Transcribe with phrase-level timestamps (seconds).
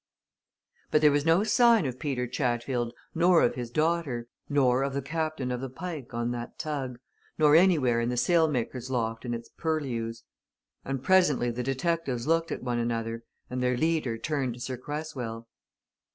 [0.89, 5.01] But there was no sign of Peter Chatfield, nor of his daughter, nor of the
[5.03, 6.97] captain of the Pike on that tug,
[7.37, 10.23] nor anywhere in the sailmaker's loft and its purlieus.
[10.83, 15.47] And presently the detectives looked at one another and their leader turned to Sir Cresswell.